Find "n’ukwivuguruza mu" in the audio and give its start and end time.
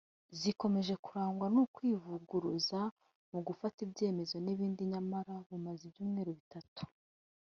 1.53-3.39